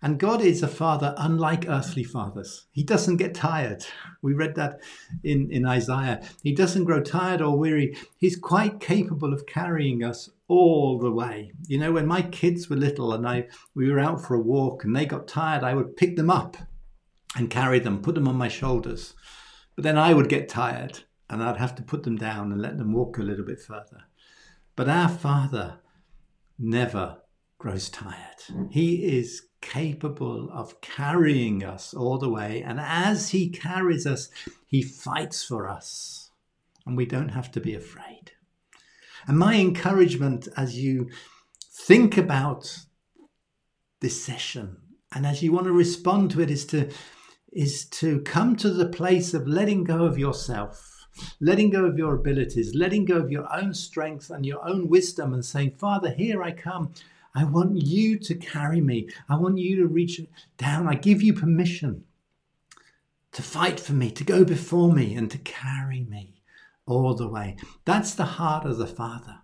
and 0.01 0.19
God 0.19 0.41
is 0.41 0.61
a 0.63 0.67
father 0.67 1.13
unlike 1.17 1.67
earthly 1.67 2.05
fathers. 2.05 2.67
He 2.71 2.83
doesn't 2.83 3.17
get 3.17 3.33
tired. 3.33 3.85
We 4.21 4.33
read 4.33 4.55
that 4.55 4.81
in, 5.23 5.49
in 5.49 5.65
Isaiah. 5.65 6.21
He 6.43 6.53
doesn't 6.53 6.83
grow 6.83 7.01
tired 7.01 7.41
or 7.41 7.57
weary. 7.57 7.95
He's 8.17 8.35
quite 8.35 8.81
capable 8.81 9.33
of 9.33 9.45
carrying 9.45 10.03
us 10.03 10.29
all 10.49 10.99
the 10.99 11.09
way. 11.09 11.53
You 11.67 11.77
know, 11.77 11.93
when 11.93 12.05
my 12.05 12.21
kids 12.21 12.69
were 12.69 12.75
little 12.75 13.13
and 13.13 13.25
I 13.25 13.47
we 13.75 13.89
were 13.89 13.99
out 13.99 14.21
for 14.21 14.35
a 14.35 14.41
walk 14.41 14.83
and 14.83 14.93
they 14.93 15.05
got 15.05 15.29
tired, 15.29 15.63
I 15.63 15.73
would 15.73 15.95
pick 15.95 16.17
them 16.17 16.29
up 16.29 16.57
and 17.37 17.49
carry 17.49 17.79
them, 17.79 18.01
put 18.01 18.15
them 18.15 18.27
on 18.27 18.35
my 18.35 18.49
shoulders. 18.49 19.13
But 19.79 19.83
then 19.83 19.97
I 19.97 20.13
would 20.13 20.27
get 20.27 20.49
tired 20.49 21.03
and 21.29 21.41
I'd 21.41 21.55
have 21.55 21.73
to 21.75 21.81
put 21.81 22.03
them 22.03 22.17
down 22.17 22.51
and 22.51 22.61
let 22.61 22.77
them 22.77 22.91
walk 22.91 23.17
a 23.17 23.23
little 23.23 23.45
bit 23.45 23.61
further. 23.61 24.03
But 24.75 24.89
our 24.89 25.07
Father 25.07 25.79
never 26.57 27.19
grows 27.59 27.87
tired. 27.87 28.43
He 28.69 29.17
is 29.17 29.43
capable 29.61 30.49
of 30.51 30.81
carrying 30.81 31.63
us 31.63 31.93
all 31.93 32.17
the 32.17 32.27
way. 32.27 32.61
And 32.61 32.77
as 32.77 33.29
He 33.29 33.49
carries 33.49 34.05
us, 34.05 34.29
He 34.67 34.81
fights 34.81 35.45
for 35.45 35.69
us. 35.69 36.31
And 36.85 36.97
we 36.97 37.05
don't 37.05 37.29
have 37.29 37.49
to 37.53 37.61
be 37.61 37.73
afraid. 37.73 38.33
And 39.27 39.39
my 39.39 39.55
encouragement 39.55 40.49
as 40.57 40.77
you 40.77 41.09
think 41.71 42.17
about 42.17 42.79
this 44.01 44.21
session 44.21 44.75
and 45.15 45.25
as 45.25 45.41
you 45.41 45.53
want 45.53 45.67
to 45.67 45.71
respond 45.71 46.31
to 46.31 46.41
it 46.41 46.51
is 46.51 46.65
to 46.65 46.89
is 47.51 47.85
to 47.85 48.21
come 48.21 48.55
to 48.55 48.69
the 48.69 48.87
place 48.87 49.33
of 49.33 49.47
letting 49.47 49.83
go 49.83 50.05
of 50.05 50.17
yourself 50.17 51.07
letting 51.41 51.69
go 51.69 51.85
of 51.85 51.97
your 51.97 52.15
abilities 52.15 52.75
letting 52.75 53.05
go 53.05 53.17
of 53.17 53.31
your 53.31 53.51
own 53.53 53.73
strength 53.73 54.29
and 54.29 54.45
your 54.45 54.65
own 54.67 54.87
wisdom 54.87 55.33
and 55.33 55.43
saying 55.43 55.71
father 55.71 56.11
here 56.11 56.41
i 56.43 56.51
come 56.51 56.93
I 57.35 57.43
want 57.43 57.83
you 57.83 58.17
to 58.19 58.35
carry 58.35 58.81
me. 58.81 59.07
I 59.27 59.35
want 59.35 59.59
you 59.59 59.77
to 59.77 59.87
reach 59.87 60.19
down. 60.57 60.87
I 60.87 60.95
give 60.95 61.21
you 61.21 61.33
permission 61.33 62.05
to 63.31 63.41
fight 63.41 63.79
for 63.79 63.93
me, 63.93 64.09
to 64.11 64.23
go 64.23 64.43
before 64.43 64.91
me, 64.91 65.13
and 65.13 65.29
to 65.31 65.37
carry 65.37 66.03
me 66.03 66.41
all 66.87 67.13
the 67.13 67.27
way. 67.27 67.55
That's 67.85 68.15
the 68.15 68.25
heart 68.25 68.65
of 68.65 68.77
the 68.77 68.87
Father. 68.87 69.39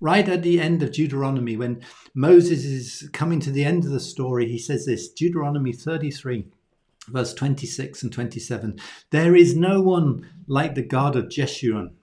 Right 0.00 0.28
at 0.28 0.42
the 0.42 0.60
end 0.60 0.82
of 0.82 0.92
Deuteronomy, 0.92 1.56
when 1.56 1.82
Moses 2.14 2.64
is 2.64 3.08
coming 3.12 3.40
to 3.40 3.50
the 3.50 3.64
end 3.64 3.84
of 3.84 3.90
the 3.90 4.00
story, 4.00 4.48
he 4.48 4.58
says 4.58 4.86
this 4.86 5.08
Deuteronomy 5.08 5.72
33, 5.72 6.46
verse 7.08 7.34
26 7.34 8.02
and 8.02 8.12
27 8.12 8.78
There 9.10 9.34
is 9.34 9.56
no 9.56 9.80
one 9.80 10.28
like 10.46 10.74
the 10.74 10.82
God 10.82 11.16
of 11.16 11.26
Jeshurun. 11.26 11.94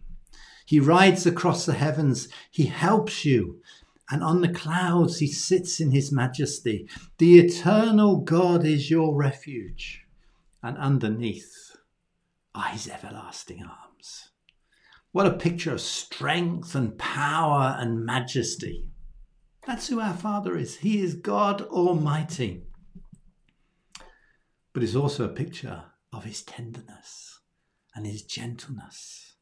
He 0.66 0.80
rides 0.80 1.26
across 1.26 1.66
the 1.66 1.74
heavens, 1.74 2.28
he 2.50 2.66
helps 2.66 3.26
you 3.26 3.62
and 4.10 4.24
on 4.24 4.42
the 4.42 4.54
clouds 4.54 5.20
he 5.20 5.28
sits 5.28 5.80
in 5.80 5.92
his 5.92 6.12
majesty. 6.12 6.88
The 7.18 7.40
eternal 7.40 8.18
God 8.18 8.66
is 8.66 8.92
your 8.92 9.16
refuge, 9.16 10.06
and 10.62 10.78
underneath 10.78 11.76
are 12.54 12.68
his 12.68 12.88
everlasting 12.88 13.64
arms. 13.64 14.30
What 15.12 15.28
a 15.28 15.34
picture 15.34 15.74
of 15.74 15.82
strength 15.82 16.76
and 16.76 16.98
power 16.98 17.76
and 17.80 18.06
majesty. 18.06 18.88
That's 19.66 19.88
who 19.88 20.00
our 20.00 20.16
Father 20.16 20.58
is. 20.58 20.78
He 20.78 21.00
is 21.02 21.16
God 21.16 21.62
Almighty. 21.62 22.64
But 24.74 24.84
it's 24.84 24.96
also 24.96 25.26
a 25.26 25.30
picture 25.30 25.84
of 26.12 26.24
his 26.24 26.42
tenderness 26.42 27.40
and 27.96 28.06
his 28.06 28.24
gentleness, 28.24 29.36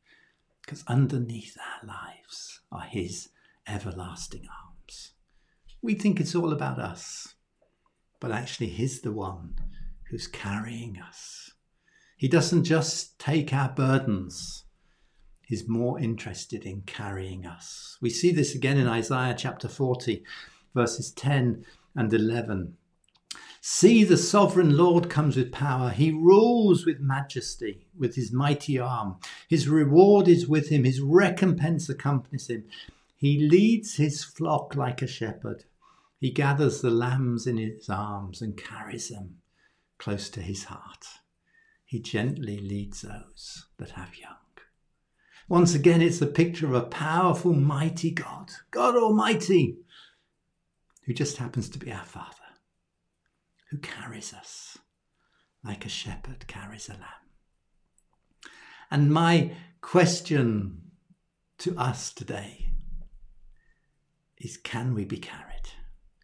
because 0.62 0.84
underneath 0.88 1.58
our 1.58 1.88
lives 1.88 2.60
are 2.72 2.82
his 2.82 3.30
everlasting 3.68 4.48
arms. 4.66 5.14
We 5.82 5.96
think 5.96 6.20
it's 6.20 6.36
all 6.36 6.52
about 6.52 6.80
us, 6.80 7.36
but 8.22 8.32
actually, 8.32 8.68
He's 8.68 9.02
the 9.02 9.12
one 9.12 9.56
who's 10.10 10.28
carrying 10.28 11.02
us. 11.02 11.52
He 12.16 12.28
doesn't 12.28 12.66
just 12.66 13.18
take 13.18 13.52
our 13.52 13.70
burdens, 13.70 14.66
He's 15.42 15.68
more 15.68 16.00
interested 16.00 16.64
in 16.64 16.84
carrying 16.84 17.46
us. 17.46 17.98
We 18.00 18.10
see 18.10 18.32
this 18.32 18.56
again 18.56 18.78
in 18.78 18.88
Isaiah 18.88 19.36
chapter 19.38 19.68
40, 19.68 20.24
verses 20.74 21.12
10 21.12 21.66
and 21.96 22.14
11. 22.14 22.78
See, 23.64 24.04
the 24.04 24.18
sovereign 24.18 24.76
Lord 24.76 25.08
comes 25.08 25.38
with 25.38 25.52
power. 25.52 25.92
He 25.92 26.12
rules 26.12 26.84
with 26.84 27.00
majesty, 27.00 27.86
with 27.96 28.16
his 28.16 28.32
mighty 28.32 28.80
arm. 28.80 29.18
His 29.48 29.70
reward 29.70 30.28
is 30.28 30.48
with 30.48 30.70
him, 30.70 30.84
his 30.84 31.00
recompense 31.00 31.88
accompanies 31.88 32.48
him. 32.48 32.66
He 33.16 33.38
leads 33.38 33.98
his 33.98 34.24
flock 34.24 34.76
like 34.76 35.04
a 35.04 35.08
shepherd. 35.08 35.66
He 36.20 36.32
gathers 36.32 36.82
the 36.82 36.90
lambs 36.90 37.46
in 37.46 37.58
his 37.58 37.88
arms 37.88 38.42
and 38.42 38.58
carries 38.58 39.10
them 39.10 39.38
close 40.00 40.32
to 40.32 40.42
his 40.42 40.64
heart. 40.64 41.06
He 41.86 42.00
gently 42.00 42.58
leads 42.58 43.02
those 43.02 43.68
that 43.78 43.92
have 43.92 44.18
young. 44.18 44.38
Once 45.48 45.76
again, 45.76 46.02
it's 46.02 46.18
the 46.18 46.26
picture 46.26 46.66
of 46.66 46.74
a 46.74 46.82
powerful, 46.82 47.54
mighty 47.54 48.10
God, 48.10 48.50
God 48.72 48.96
Almighty, 48.96 49.78
who 51.06 51.14
just 51.14 51.38
happens 51.38 51.70
to 51.70 51.78
be 51.78 51.92
our 51.92 52.06
Father, 52.06 52.41
who 53.72 53.78
carries 53.78 54.34
us 54.34 54.78
like 55.64 55.86
a 55.86 55.90
shepherd 55.90 56.46
carries 56.48 56.90
a 56.90 56.94
lamb. 56.94 57.04
And 58.90 59.12
my 59.12 59.54
question 59.80 60.92
to 61.60 61.78
us 61.78 62.12
today 62.12 62.68
is 64.38 64.58
can 64.58 64.94
we 64.94 65.06
be 65.06 65.18
carried? 65.18 65.48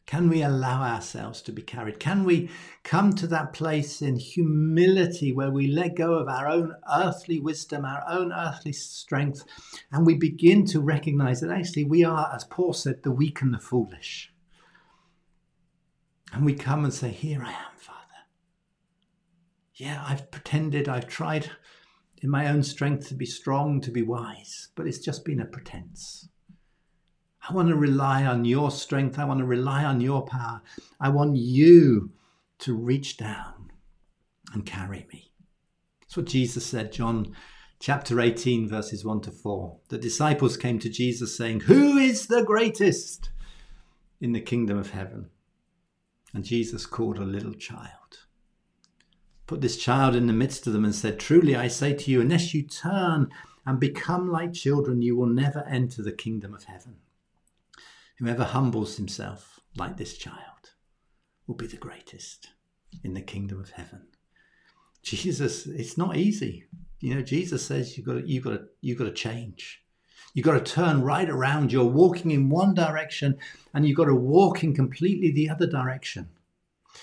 Can 0.06 0.30
we 0.30 0.42
allow 0.42 0.84
ourselves 0.84 1.42
to 1.44 1.52
be 1.52 1.62
carried? 1.62 2.00
Can 2.00 2.24
we 2.24 2.50
come 2.84 3.14
to 3.14 3.28
that 3.28 3.54
place 3.54 4.02
in 4.02 4.16
humility 4.16 5.34
where 5.34 5.52
we 5.52 5.68
let 5.68 5.96
go 5.96 6.14
of 6.14 6.30
our 6.30 6.48
own 6.48 6.74
earthly 6.94 7.40
wisdom, 7.40 7.84
our 7.84 8.04
own 8.08 8.32
earthly 8.32 8.72
strength, 8.72 9.44
and 9.92 10.06
we 10.06 10.16
begin 10.16 10.66
to 10.68 10.80
recognize 10.80 11.42
that 11.42 11.52
actually 11.52 11.84
we 11.84 12.06
are, 12.06 12.32
as 12.34 12.46
Paul 12.46 12.74
said, 12.74 13.04
the 13.04 13.12
weak 13.12 13.42
and 13.42 13.54
the 13.54 13.60
foolish? 13.60 14.32
And 16.34 16.46
we 16.46 16.54
come 16.54 16.84
and 16.84 16.94
say, 16.94 17.10
Here 17.10 17.42
I 17.44 17.50
am, 17.52 17.78
Father. 17.78 17.98
Yeah, 19.76 20.04
I've 20.08 20.30
pretended, 20.32 20.90
I've 20.90 21.08
tried 21.08 21.50
in 22.22 22.30
my 22.30 22.50
own 22.50 22.64
strength 22.64 23.08
to 23.08 23.14
be 23.14 23.26
strong, 23.26 23.80
to 23.82 23.92
be 23.92 24.02
wise, 24.02 24.70
but 24.76 24.88
it's 24.88 25.00
just 25.00 25.24
been 25.24 25.40
a 25.40 25.46
pretense. 25.46 26.30
I 27.48 27.54
want 27.54 27.70
to 27.70 27.76
rely 27.76 28.26
on 28.26 28.44
your 28.44 28.72
strength. 28.72 29.18
I 29.18 29.26
want 29.26 29.40
to 29.40 29.46
rely 29.46 29.86
on 29.86 30.02
your 30.02 30.26
power. 30.26 30.62
I 31.00 31.10
want 31.10 31.38
you 31.38 32.12
to 32.60 32.76
reach 32.76 33.18
down 33.18 33.72
and 34.54 34.66
carry 34.66 35.08
me. 35.14 35.32
That's 36.02 36.18
what 36.18 36.26
Jesus 36.26 36.66
said, 36.66 36.92
John 36.92 37.36
chapter 37.80 38.20
18, 38.20 38.68
verses 38.68 39.06
1 39.06 39.22
to 39.22 39.32
4. 39.32 39.78
The 39.90 39.98
disciples 39.98 40.58
came 40.58 40.80
to 40.80 40.90
Jesus 40.90 41.38
saying, 41.38 41.62
Who 41.62 41.98
is 41.98 42.28
the 42.28 42.44
greatest 42.44 43.30
in 44.20 44.34
the 44.34 44.42
kingdom 44.42 44.78
of 44.78 44.92
heaven? 44.92 45.30
And 46.34 46.44
Jesus 46.44 46.86
called 46.86 47.18
a 47.18 47.24
little 47.26 47.54
child, 47.54 48.26
put 49.46 49.62
this 49.62 49.78
child 49.78 50.16
in 50.16 50.28
the 50.28 50.34
midst 50.34 50.68
of 50.68 50.74
them, 50.74 50.86
and 50.86 50.94
said, 50.94 51.20
Truly 51.20 51.56
I 51.56 51.68
say 51.68 51.94
to 51.94 52.12
you, 52.12 52.22
unless 52.22 52.54
you 52.54 52.64
turn 52.64 53.30
and 53.66 53.80
become 53.80 54.30
like 54.30 54.54
children, 54.54 55.02
you 55.02 55.16
will 55.16 55.28
never 55.28 55.64
enter 55.64 56.04
the 56.04 56.12
kingdom 56.12 56.54
of 56.54 56.66
heaven. 56.66 56.98
Whoever 58.20 58.44
humbles 58.44 58.98
himself 58.98 59.60
like 59.76 59.98
this 59.98 60.18
child 60.18 60.72
will 61.46 61.56
be 61.56 61.68
the 61.68 61.78
greatest 61.78 62.50
in 63.04 63.14
the 63.14 63.22
kingdom 63.22 63.60
of 63.60 63.72
heaven. 63.72 64.08
Jesus, 65.04 65.66
it's 65.66 65.98
not 65.98 66.18
easy. 66.18 66.66
You 67.00 67.16
know, 67.16 67.22
Jesus 67.22 67.66
says 67.66 67.98
you've 67.98 68.06
got 68.06 68.14
to, 68.14 68.28
you've 68.28 68.44
got 68.44 68.52
to, 68.52 68.66
you've 68.82 68.98
got 68.98 69.06
to 69.06 69.12
change. 69.12 69.84
You've 70.34 70.46
got 70.46 70.64
to 70.64 70.74
turn 70.74 71.02
right 71.02 71.30
around. 71.30 71.72
You're 71.72 71.86
walking 71.86 72.32
in 72.32 72.50
one 72.50 72.74
direction 72.74 73.38
and 73.74 73.88
you've 73.88 73.98
got 73.98 74.06
to 74.06 74.16
walk 74.16 74.64
in 74.64 74.76
completely 74.76 75.32
the 75.32 75.50
other 75.50 75.68
direction. 75.68 76.30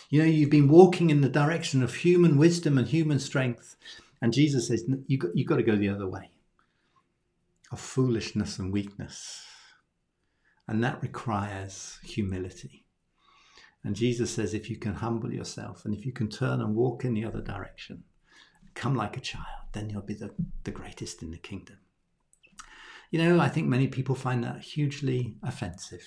You 0.08 0.20
know, 0.20 0.28
you've 0.28 0.50
been 0.50 0.68
walking 0.68 1.10
in 1.10 1.20
the 1.20 1.28
direction 1.28 1.82
of 1.82 1.94
human 1.94 2.36
wisdom 2.36 2.78
and 2.78 2.86
human 2.86 3.18
strength. 3.18 3.76
And 4.20 4.32
Jesus 4.32 4.68
says, 4.68 4.84
you've 5.06 5.20
got, 5.20 5.36
you've 5.36 5.48
got 5.48 5.56
to 5.56 5.62
go 5.62 5.76
the 5.76 5.88
other 5.88 6.08
way 6.08 6.30
of 7.72 7.80
foolishness 7.80 8.58
and 8.58 8.72
weakness. 8.72 9.44
And 10.68 10.82
that 10.82 11.02
requires 11.02 11.98
humility. 12.04 12.84
And 13.82 13.94
Jesus 13.94 14.30
says, 14.30 14.54
if 14.54 14.70
you 14.70 14.76
can 14.76 14.94
humble 14.94 15.32
yourself 15.32 15.84
and 15.84 15.94
if 15.94 16.06
you 16.06 16.12
can 16.12 16.28
turn 16.28 16.60
and 16.60 16.74
walk 16.74 17.04
in 17.04 17.14
the 17.14 17.24
other 17.24 17.42
direction, 17.42 18.04
come 18.74 18.94
like 18.94 19.16
a 19.16 19.20
child, 19.20 19.68
then 19.72 19.90
you'll 19.90 20.02
be 20.02 20.14
the, 20.14 20.30
the 20.64 20.70
greatest 20.70 21.22
in 21.22 21.30
the 21.30 21.38
kingdom. 21.38 21.76
You 23.14 23.22
know, 23.22 23.38
I 23.38 23.48
think 23.48 23.68
many 23.68 23.86
people 23.86 24.16
find 24.16 24.42
that 24.42 24.60
hugely 24.60 25.36
offensive. 25.40 26.02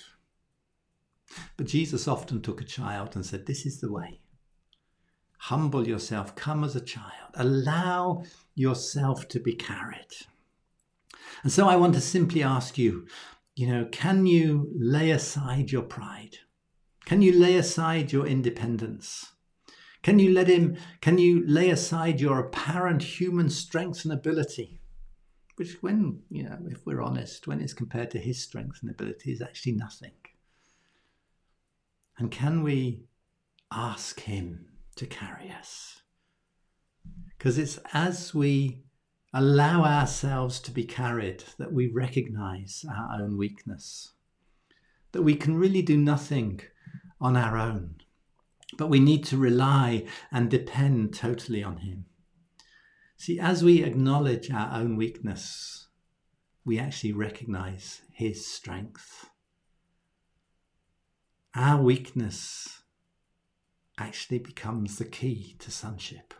But 1.56 1.66
Jesus 1.66 2.06
often 2.06 2.42
took 2.42 2.60
a 2.60 2.66
child 2.66 3.16
and 3.16 3.24
said, 3.24 3.46
This 3.46 3.64
is 3.64 3.80
the 3.80 3.90
way. 3.90 4.20
Humble 5.38 5.88
yourself, 5.88 6.36
come 6.36 6.62
as 6.64 6.76
a 6.76 6.82
child, 6.82 7.30
allow 7.32 8.24
yourself 8.54 9.26
to 9.28 9.40
be 9.40 9.54
carried. 9.54 10.26
And 11.42 11.50
so 11.50 11.66
I 11.66 11.76
want 11.76 11.94
to 11.94 12.02
simply 12.02 12.42
ask 12.42 12.76
you, 12.76 13.06
you 13.56 13.68
know, 13.68 13.86
can 13.90 14.26
you 14.26 14.70
lay 14.76 15.10
aside 15.10 15.72
your 15.72 15.84
pride? 15.84 16.36
Can 17.06 17.22
you 17.22 17.32
lay 17.32 17.56
aside 17.56 18.12
your 18.12 18.26
independence? 18.26 19.32
Can 20.02 20.18
you 20.18 20.30
let 20.34 20.48
him, 20.48 20.76
can 21.00 21.16
you 21.16 21.42
lay 21.46 21.70
aside 21.70 22.20
your 22.20 22.38
apparent 22.38 23.02
human 23.02 23.48
strength 23.48 24.04
and 24.04 24.12
ability? 24.12 24.77
Which 25.58 25.82
when, 25.82 26.20
you 26.30 26.44
know, 26.44 26.58
if 26.68 26.86
we're 26.86 27.02
honest, 27.02 27.46
when 27.46 27.60
it's 27.60 27.72
compared 27.72 28.10
to 28.12 28.18
his 28.18 28.40
strength 28.40 28.78
and 28.80 28.90
ability 28.90 29.32
is 29.32 29.42
actually 29.42 29.72
nothing. 29.72 30.12
And 32.16 32.30
can 32.30 32.62
we 32.62 33.04
ask 33.72 34.20
him 34.20 34.66
to 34.96 35.06
carry 35.06 35.50
us? 35.50 36.02
Because 37.36 37.58
it's 37.58 37.78
as 37.92 38.34
we 38.34 38.82
allow 39.34 39.84
ourselves 39.84 40.60
to 40.60 40.70
be 40.70 40.84
carried 40.84 41.44
that 41.58 41.72
we 41.72 41.88
recognize 41.88 42.84
our 42.88 43.20
own 43.20 43.36
weakness, 43.36 44.12
that 45.12 45.22
we 45.22 45.34
can 45.34 45.56
really 45.56 45.82
do 45.82 45.96
nothing 45.96 46.60
on 47.20 47.36
our 47.36 47.56
own, 47.56 47.96
but 48.76 48.88
we 48.88 49.00
need 49.00 49.24
to 49.24 49.36
rely 49.36 50.06
and 50.30 50.50
depend 50.50 51.14
totally 51.14 51.62
on 51.62 51.78
him. 51.78 52.04
See, 53.18 53.40
as 53.40 53.64
we 53.64 53.82
acknowledge 53.82 54.48
our 54.50 54.80
own 54.80 54.96
weakness, 54.96 55.88
we 56.64 56.78
actually 56.78 57.12
recognize 57.12 58.02
His 58.12 58.46
strength. 58.46 59.28
Our 61.52 61.82
weakness 61.82 62.82
actually 63.98 64.38
becomes 64.38 64.98
the 64.98 65.04
key 65.04 65.56
to 65.58 65.72
sonship, 65.72 66.32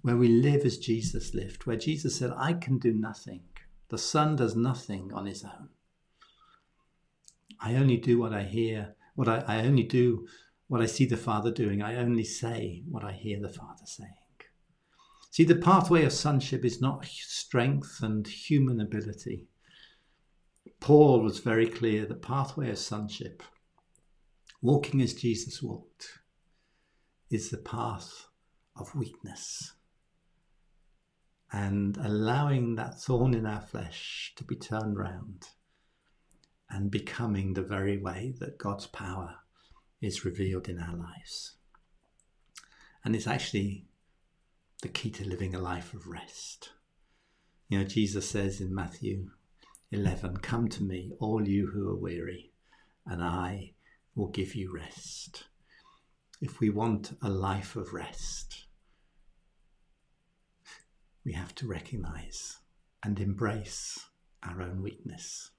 where 0.00 0.16
we 0.16 0.28
live 0.28 0.64
as 0.64 0.78
Jesus 0.78 1.34
lived, 1.34 1.66
where 1.66 1.76
Jesus 1.76 2.16
said, 2.16 2.32
I 2.34 2.54
can 2.54 2.78
do 2.78 2.94
nothing. 2.94 3.42
The 3.90 3.98
Son 3.98 4.36
does 4.36 4.56
nothing 4.56 5.12
on 5.12 5.26
his 5.26 5.44
own. 5.44 5.68
I 7.60 7.74
only 7.74 7.98
do 7.98 8.18
what 8.18 8.32
I 8.32 8.44
hear, 8.44 8.94
what 9.14 9.28
I, 9.28 9.44
I 9.46 9.66
only 9.66 9.82
do 9.82 10.26
what 10.68 10.80
I 10.80 10.86
see 10.86 11.04
the 11.04 11.18
Father 11.18 11.50
doing. 11.50 11.82
I 11.82 11.96
only 11.96 12.24
say 12.24 12.82
what 12.88 13.04
I 13.04 13.12
hear 13.12 13.38
the 13.38 13.50
Father 13.50 13.84
saying. 13.84 14.14
See, 15.40 15.46
the 15.46 15.54
pathway 15.54 16.04
of 16.04 16.12
sonship 16.12 16.66
is 16.66 16.82
not 16.82 17.06
strength 17.06 18.00
and 18.02 18.26
human 18.26 18.78
ability. 18.78 19.48
Paul 20.80 21.22
was 21.22 21.38
very 21.38 21.66
clear 21.66 22.04
the 22.04 22.14
pathway 22.14 22.68
of 22.68 22.78
sonship, 22.78 23.42
walking 24.60 25.00
as 25.00 25.14
Jesus 25.14 25.62
walked, 25.62 26.18
is 27.30 27.48
the 27.48 27.56
path 27.56 28.26
of 28.76 28.94
weakness 28.94 29.72
and 31.50 31.96
allowing 31.96 32.74
that 32.74 33.00
thorn 33.00 33.32
in 33.32 33.46
our 33.46 33.62
flesh 33.62 34.34
to 34.36 34.44
be 34.44 34.56
turned 34.56 34.98
round 34.98 35.48
and 36.68 36.90
becoming 36.90 37.54
the 37.54 37.62
very 37.62 37.96
way 37.96 38.34
that 38.40 38.58
God's 38.58 38.88
power 38.88 39.36
is 40.02 40.22
revealed 40.22 40.68
in 40.68 40.78
our 40.78 40.94
lives. 40.94 41.56
And 43.02 43.16
it's 43.16 43.26
actually 43.26 43.86
the 44.80 44.88
key 44.88 45.10
to 45.10 45.28
living 45.28 45.54
a 45.54 45.58
life 45.58 45.92
of 45.94 46.06
rest. 46.06 46.70
You 47.68 47.78
know, 47.78 47.84
Jesus 47.84 48.28
says 48.28 48.60
in 48.60 48.74
Matthew 48.74 49.30
11, 49.92 50.38
Come 50.38 50.68
to 50.68 50.82
me, 50.82 51.12
all 51.20 51.46
you 51.46 51.68
who 51.68 51.88
are 51.90 51.96
weary, 51.96 52.52
and 53.06 53.22
I 53.22 53.72
will 54.14 54.28
give 54.28 54.54
you 54.54 54.74
rest. 54.74 55.44
If 56.40 56.60
we 56.60 56.70
want 56.70 57.16
a 57.20 57.28
life 57.28 57.76
of 57.76 57.92
rest, 57.92 58.64
we 61.24 61.32
have 61.34 61.54
to 61.56 61.66
recognize 61.66 62.58
and 63.02 63.20
embrace 63.20 64.06
our 64.42 64.62
own 64.62 64.82
weakness 64.82 65.50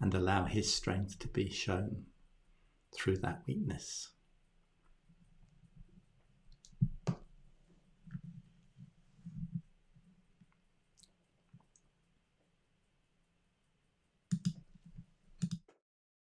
and 0.00 0.14
allow 0.14 0.44
His 0.44 0.72
strength 0.72 1.18
to 1.18 1.28
be 1.28 1.50
shown 1.50 2.04
through 2.94 3.18
that 3.18 3.42
weakness. 3.46 4.10